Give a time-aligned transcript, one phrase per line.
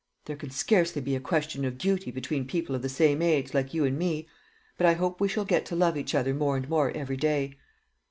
[0.25, 3.71] "There can scarcely be a question of duty between people of the same age, like
[3.71, 4.27] you and me.
[4.75, 7.59] But I hope we shall get to love each other more and more every day."